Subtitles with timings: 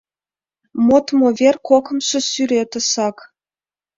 [0.87, 3.17] Модмо вер кокымшо сӱретысак.